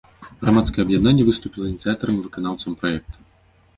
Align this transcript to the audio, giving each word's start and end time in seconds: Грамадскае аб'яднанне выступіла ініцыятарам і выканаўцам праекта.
Грамадскае 0.43 0.81
аб'яднанне 0.87 1.27
выступіла 1.29 1.69
ініцыятарам 1.73 2.15
і 2.17 2.25
выканаўцам 2.25 2.71
праекта. 2.85 3.17